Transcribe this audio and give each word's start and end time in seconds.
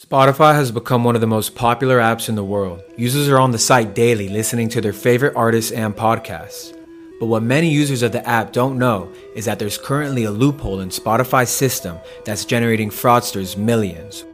Spotify 0.00 0.54
has 0.54 0.72
become 0.72 1.04
one 1.04 1.14
of 1.14 1.20
the 1.20 1.26
most 1.26 1.54
popular 1.54 1.98
apps 1.98 2.28
in 2.28 2.34
the 2.34 2.42
world. 2.42 2.82
Users 2.96 3.28
are 3.28 3.38
on 3.38 3.50
the 3.50 3.58
site 3.58 3.94
daily 3.94 4.28
listening 4.28 4.68
to 4.70 4.80
their 4.80 4.92
favorite 4.92 5.36
artists 5.36 5.70
and 5.70 5.94
podcasts. 5.94 6.76
But 7.20 7.26
what 7.26 7.42
many 7.42 7.68
users 7.68 8.02
of 8.02 8.10
the 8.10 8.26
app 8.26 8.52
don't 8.52 8.78
know 8.78 9.12
is 9.36 9.44
that 9.44 9.58
there's 9.58 9.78
currently 9.78 10.24
a 10.24 10.30
loophole 10.30 10.80
in 10.80 10.88
Spotify's 10.88 11.50
system 11.50 11.98
that's 12.24 12.46
generating 12.46 12.88
fraudsters 12.90 13.56
millions. 13.56 14.24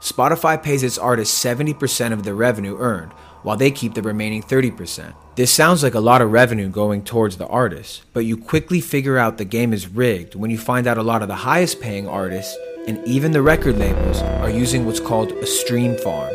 Spotify 0.00 0.60
pays 0.60 0.82
its 0.82 0.96
artists 0.96 1.44
70% 1.44 2.12
of 2.12 2.24
the 2.24 2.32
revenue 2.32 2.78
earned, 2.78 3.12
while 3.42 3.56
they 3.56 3.70
keep 3.70 3.94
the 3.94 4.02
remaining 4.02 4.42
30%. 4.42 5.14
This 5.36 5.52
sounds 5.52 5.82
like 5.82 5.94
a 5.94 6.00
lot 6.00 6.20
of 6.20 6.32
revenue 6.32 6.68
going 6.68 7.04
towards 7.04 7.36
the 7.36 7.46
artist, 7.46 8.02
but 8.12 8.24
you 8.24 8.36
quickly 8.36 8.80
figure 8.80 9.18
out 9.18 9.38
the 9.38 9.44
game 9.44 9.72
is 9.72 9.86
rigged 9.86 10.34
when 10.34 10.50
you 10.50 10.58
find 10.58 10.86
out 10.86 10.98
a 10.98 11.02
lot 11.02 11.22
of 11.22 11.28
the 11.28 11.36
highest 11.36 11.80
paying 11.80 12.08
artists 12.08 12.56
and 12.88 13.06
even 13.06 13.32
the 13.32 13.42
record 13.42 13.76
labels 13.78 14.22
are 14.22 14.50
using 14.50 14.86
what's 14.86 14.98
called 14.98 15.30
a 15.32 15.46
stream 15.46 15.96
farm. 15.98 16.34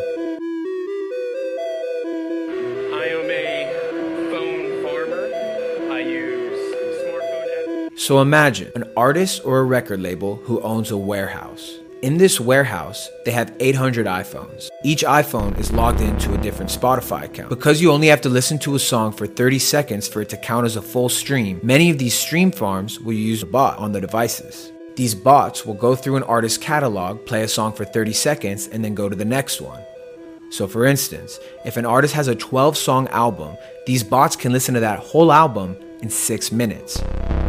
I 2.93 3.05
am 3.09 3.29
a 3.29 4.29
phone 4.31 4.83
farmer. 4.83 5.91
I 5.91 5.99
use 5.99 6.75
smartphone. 7.03 7.99
So 7.99 8.21
imagine 8.21 8.71
an 8.75 8.85
artist 8.95 9.41
or 9.43 9.59
a 9.59 9.63
record 9.63 9.99
label 9.99 10.35
who 10.45 10.61
owns 10.61 10.91
a 10.91 10.97
warehouse. 10.97 11.79
In 12.03 12.17
this 12.17 12.37
warehouse, 12.37 13.09
they 13.23 13.31
have 13.31 13.55
800 13.61 14.05
iPhones. 14.07 14.67
Each 14.83 15.05
iPhone 15.05 15.57
is 15.57 15.71
logged 15.71 16.01
into 16.01 16.33
a 16.33 16.37
different 16.37 16.69
Spotify 16.69 17.23
account. 17.23 17.47
Because 17.47 17.81
you 17.81 17.93
only 17.93 18.07
have 18.07 18.19
to 18.23 18.29
listen 18.29 18.59
to 18.59 18.75
a 18.75 18.79
song 18.79 19.13
for 19.13 19.25
30 19.25 19.57
seconds 19.57 20.05
for 20.05 20.21
it 20.21 20.27
to 20.27 20.35
count 20.35 20.65
as 20.65 20.75
a 20.75 20.81
full 20.81 21.07
stream, 21.07 21.61
many 21.63 21.89
of 21.89 21.97
these 21.97 22.13
stream 22.13 22.51
farms 22.51 22.99
will 22.99 23.13
use 23.13 23.41
a 23.41 23.45
bot 23.45 23.77
on 23.77 23.93
the 23.93 24.01
devices. 24.01 24.73
These 24.97 25.15
bots 25.15 25.65
will 25.65 25.75
go 25.75 25.95
through 25.95 26.17
an 26.17 26.23
artist's 26.23 26.57
catalog, 26.57 27.25
play 27.25 27.43
a 27.43 27.47
song 27.47 27.71
for 27.71 27.85
30 27.85 28.11
seconds, 28.11 28.67
and 28.67 28.83
then 28.83 28.95
go 28.95 29.07
to 29.07 29.15
the 29.15 29.23
next 29.23 29.61
one. 29.61 29.81
So, 30.49 30.67
for 30.67 30.85
instance, 30.85 31.39
if 31.63 31.77
an 31.77 31.85
artist 31.85 32.15
has 32.15 32.27
a 32.27 32.35
12 32.35 32.75
song 32.75 33.07
album, 33.11 33.55
these 33.85 34.03
bots 34.03 34.35
can 34.35 34.51
listen 34.51 34.73
to 34.73 34.81
that 34.81 34.99
whole 34.99 35.31
album 35.31 35.77
in 36.01 36.09
6 36.09 36.51
minutes, 36.51 37.01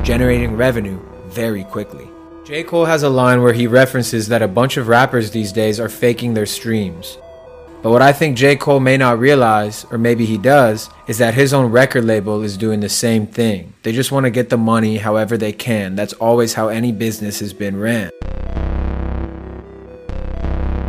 generating 0.04 0.56
revenue 0.56 1.00
very 1.26 1.64
quickly. 1.64 2.08
J. 2.44 2.62
Cole 2.62 2.84
has 2.84 3.02
a 3.02 3.08
line 3.08 3.40
where 3.40 3.54
he 3.54 3.66
references 3.66 4.28
that 4.28 4.42
a 4.42 4.48
bunch 4.48 4.76
of 4.76 4.86
rappers 4.86 5.30
these 5.30 5.50
days 5.50 5.80
are 5.80 5.88
faking 5.88 6.34
their 6.34 6.44
streams. 6.44 7.16
But 7.82 7.90
what 7.90 8.02
I 8.02 8.12
think 8.12 8.36
J. 8.36 8.54
Cole 8.56 8.80
may 8.80 8.98
not 8.98 9.18
realize, 9.18 9.86
or 9.90 9.96
maybe 9.96 10.26
he 10.26 10.36
does, 10.36 10.90
is 11.08 11.16
that 11.16 11.32
his 11.32 11.54
own 11.54 11.72
record 11.72 12.04
label 12.04 12.42
is 12.42 12.58
doing 12.58 12.80
the 12.80 12.88
same 12.90 13.26
thing. 13.26 13.72
They 13.82 13.92
just 13.92 14.12
want 14.12 14.24
to 14.24 14.30
get 14.30 14.50
the 14.50 14.58
money 14.58 14.98
however 14.98 15.38
they 15.38 15.52
can. 15.52 15.96
That's 15.96 16.12
always 16.12 16.52
how 16.52 16.68
any 16.68 16.92
business 16.92 17.40
has 17.40 17.54
been 17.54 17.80
ran. 17.80 18.10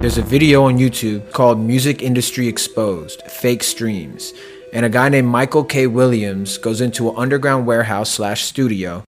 There's 0.02 0.18
a 0.18 0.24
video 0.24 0.66
on 0.66 0.78
YouTube 0.78 1.32
called 1.32 1.58
Music 1.58 2.02
Industry 2.02 2.50
Exposed 2.50 3.22
Fake 3.32 3.64
Streams. 3.64 4.34
And 4.74 4.86
a 4.86 4.90
guy 4.90 5.08
named 5.08 5.30
Michael 5.30 5.64
K. 5.64 5.88
Williams 5.88 6.58
goes 6.58 6.82
into 6.82 7.10
an 7.10 7.16
underground 7.16 7.66
warehouse 7.66 8.10
slash 8.10 8.44
studio 8.44 9.06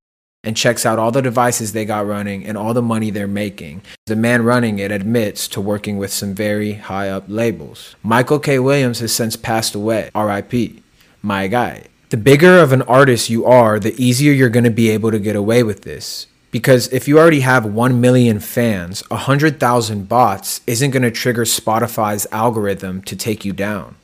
and 0.48 0.56
checks 0.56 0.86
out 0.86 0.98
all 0.98 1.12
the 1.12 1.22
devices 1.22 1.74
they 1.74 1.84
got 1.84 2.08
running 2.08 2.46
and 2.46 2.58
all 2.58 2.74
the 2.74 2.82
money 2.82 3.10
they're 3.10 3.28
making. 3.28 3.82
The 4.06 4.16
man 4.16 4.44
running 4.44 4.80
it 4.80 4.94
admits 4.94 5.46
to 5.50 5.60
working 5.60 5.98
with 5.98 6.14
some 6.14 6.34
very 6.34 6.74
high 6.74 7.10
up 7.10 7.26
labels. 7.28 7.98
Michael 8.02 8.40
K. 8.40 8.58
Williams 8.58 9.00
has 9.00 9.14
since 9.14 9.36
passed 9.36 9.76
away. 9.76 10.10
RIP. 10.16 10.82
My 11.22 11.48
guy. 11.48 11.88
The 12.12 12.16
bigger 12.16 12.60
of 12.60 12.72
an 12.72 12.84
artist 12.84 13.30
you 13.30 13.46
are, 13.46 13.78
the 13.78 14.02
easier 14.02 14.32
you're 14.32 14.48
going 14.48 14.64
to 14.64 14.70
be 14.70 14.90
able 14.90 15.12
to 15.12 15.20
get 15.20 15.36
away 15.36 15.64
with 15.64 15.82
this. 15.82 16.28
Because 16.50 16.88
if 16.94 17.10
you 17.10 17.20
already 17.20 17.42
have 17.42 17.66
1 17.66 18.00
million 18.00 18.40
fans, 18.40 19.04
100,000 19.10 20.08
bots 20.08 20.62
isn't 20.66 20.92
going 20.92 21.04
to 21.04 21.12
trigger 21.12 21.44
Spotify's 21.44 22.26
algorithm 22.32 23.02
to 23.02 23.18
take 23.18 23.44
you 23.44 23.52
down. 23.52 23.96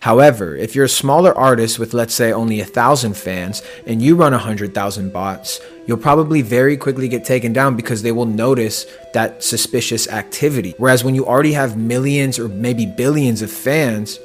However, 0.00 0.56
if 0.56 0.74
you're 0.74 0.84
a 0.84 0.88
smaller 0.88 1.36
artist 1.36 1.78
with, 1.78 1.94
let's 1.94 2.14
say, 2.14 2.32
only 2.32 2.60
a 2.60 2.64
thousand 2.64 3.16
fans 3.16 3.62
and 3.86 4.02
you 4.02 4.16
run 4.16 4.34
a 4.34 4.38
hundred 4.38 4.74
thousand 4.74 5.12
bots, 5.12 5.60
you'll 5.86 5.96
probably 5.96 6.42
very 6.42 6.76
quickly 6.76 7.08
get 7.08 7.24
taken 7.24 7.52
down 7.52 7.76
because 7.76 8.02
they 8.02 8.12
will 8.12 8.26
notice 8.26 8.86
that 9.14 9.42
suspicious 9.42 10.08
activity. 10.08 10.74
Whereas 10.78 11.04
when 11.04 11.14
you 11.14 11.26
already 11.26 11.52
have 11.52 11.76
millions 11.76 12.38
or 12.38 12.48
maybe 12.48 12.86
billions 12.86 13.42
of 13.42 13.50
fans, 13.50 14.18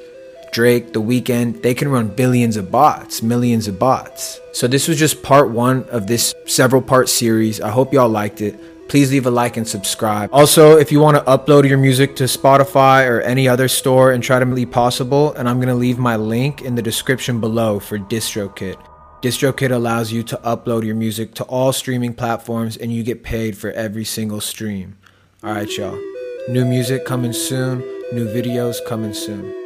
Drake, 0.51 0.93
The 0.93 1.01
Weeknd, 1.01 1.61
they 1.61 1.73
can 1.73 1.89
run 1.89 2.09
billions 2.09 2.57
of 2.57 2.71
bots, 2.71 3.21
millions 3.21 3.67
of 3.67 3.79
bots. 3.79 4.39
So 4.53 4.67
this 4.67 4.87
was 4.87 4.99
just 4.99 5.23
part 5.23 5.49
one 5.49 5.83
of 5.85 6.07
this 6.07 6.35
several 6.45 6.81
part 6.81 7.09
series. 7.09 7.61
I 7.61 7.69
hope 7.69 7.93
y'all 7.93 8.09
liked 8.09 8.41
it 8.41 8.59
please 8.91 9.09
leave 9.09 9.25
a 9.25 9.31
like 9.31 9.55
and 9.55 9.65
subscribe. 9.65 10.29
Also, 10.33 10.77
if 10.77 10.91
you 10.91 10.99
want 10.99 11.15
to 11.15 11.23
upload 11.23 11.65
your 11.65 11.77
music 11.77 12.13
to 12.13 12.25
Spotify 12.25 13.09
or 13.09 13.21
any 13.21 13.47
other 13.47 13.69
store 13.69 14.11
and 14.11 14.21
try 14.21 14.37
to 14.37 14.45
be 14.45 14.65
possible, 14.65 15.31
and 15.35 15.47
I'm 15.47 15.59
going 15.59 15.69
to 15.69 15.75
leave 15.75 15.97
my 15.97 16.17
link 16.17 16.61
in 16.61 16.75
the 16.75 16.81
description 16.81 17.39
below 17.39 17.79
for 17.79 17.97
DistroKid. 17.97 18.75
DistroKid 19.21 19.71
allows 19.71 20.11
you 20.11 20.23
to 20.23 20.35
upload 20.43 20.85
your 20.85 20.95
music 20.95 21.33
to 21.35 21.45
all 21.45 21.71
streaming 21.71 22.13
platforms 22.13 22.75
and 22.75 22.91
you 22.91 23.01
get 23.01 23.23
paid 23.23 23.57
for 23.57 23.71
every 23.71 24.03
single 24.03 24.41
stream. 24.41 24.97
All 25.41 25.53
right, 25.53 25.77
y'all. 25.77 25.97
New 26.49 26.65
music 26.65 27.05
coming 27.05 27.31
soon, 27.31 27.79
new 28.11 28.27
videos 28.27 28.85
coming 28.85 29.13
soon. 29.13 29.60